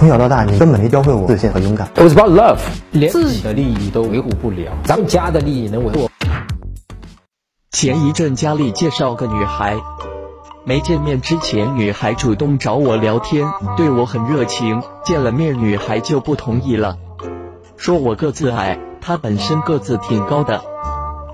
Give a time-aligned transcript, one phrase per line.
[0.00, 1.86] 从小到大，你根本没教会我自信和勇敢。
[1.94, 2.58] It was about love，
[2.90, 6.08] 连自己的利益都维护不了，咱们家的利益能维护？
[7.70, 9.76] 前一阵家里介绍个女孩，
[10.64, 14.82] 没见面之前，女孩主动找我聊天，对我很热情。
[15.04, 16.96] 见了面，女孩就不同意了，
[17.76, 20.62] 说我个子矮，她本身个子挺高的。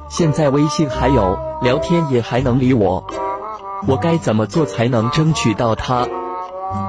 [0.08, 3.06] 现在微信还有聊天也还能理我，
[3.86, 6.08] 我该怎么做才能争取到她？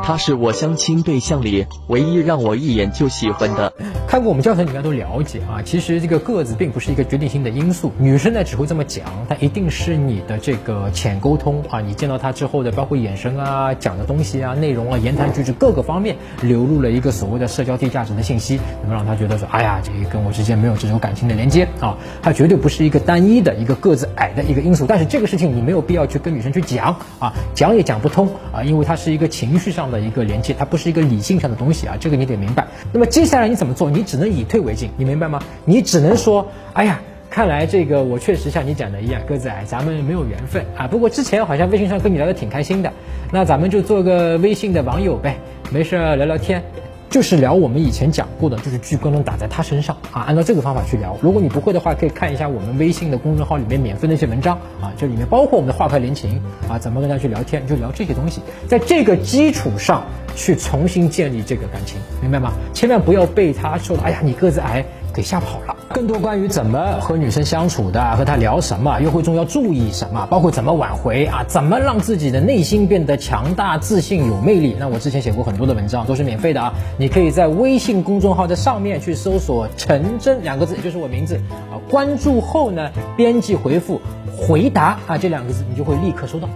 [0.03, 3.73] 他是我相亲对象里唯一让我一眼就喜欢的。
[4.07, 5.61] 看过我们教程，你应该都了解啊。
[5.61, 7.91] 其实这个个子并不是一个决定性的因素。
[7.99, 11.81] 女生呢只会这么讲，她一定是你的这个浅沟通啊。
[11.81, 21.97] 你见到她之后的，包括眼神啊、讲的东西啊、内容啊、言谈举止各个方面，流入了一个所谓的社交低价值的信息，那么让她觉得说，哎呀，这个跟我之间没有这种感情的连接啊。
[22.21, 24.85] 她绝对不是一个单一的一个个子矮的一个因素。
[24.87, 31.95] 但是这个事情你没有必要去跟女生去讲啊，讲也讲不通啊，因为它是一个情绪上的一个连接，它不是一个理性上的东西啊。
[31.99, 32.67] 这个你得明白。
[32.91, 33.89] 那么接下来你怎么做？
[33.89, 35.39] 你只能以退为进，你明白吗？
[35.65, 40.87] 你只能说，哎呀，看来这个我确实像你讲的一样，个子矮，咱们没有缘分啊。
[40.87, 42.91] 不过之前好像微信上跟你聊的挺开心的，
[43.31, 45.37] 那咱们就做个微信的网友呗，
[45.71, 46.63] 没事聊聊天，
[47.09, 51.17] 就是聊我们以前讲过的，就是聚光灯打在他身上啊，按照这个方法去聊。
[51.21, 60.03] 如果你不会的话，可以看一下我们微信的公众号里面免费的一些文章啊，这里面包括我们的画派连情啊，怎么跟他去聊天，就聊这些东西，在这个基础上。
[60.37, 62.53] 去重新建立这个感情，明白吗？
[62.71, 64.85] 千万不要被他说的“哎呀，你个子矮”
[65.17, 65.75] 给吓跑了。
[65.91, 74.75] 更多关于怎么和女生相处的，和她聊什么，约会中要注意什么，包括怎么挽回啊，怎么让自己的内心变得强大、自信、有魅力。
[74.79, 76.71] 那我之前写过很多的文章，都是免费的啊。
[76.99, 81.81] 你可以在微信公众号的上面去搜索“陈真”两个字，就是我名字啊。
[81.89, 83.99] 关注后呢，编辑回复
[84.37, 86.47] “回答”啊这两个字，你就会立刻收到。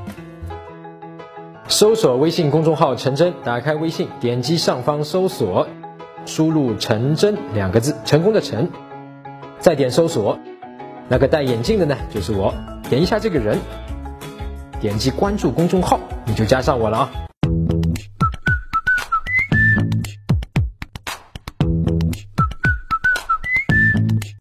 [1.67, 5.67] 搜索微信公众号“陈真”，打开微信，点击上方搜索，
[6.25, 8.69] 输入“成真”两个字，成功的“成”，
[9.59, 10.37] 再点搜索，
[11.07, 12.53] 那个戴眼镜的呢，就是我，
[12.89, 13.57] 点一下这个人，
[14.79, 17.30] 点击关注公众号，你就加上我了啊。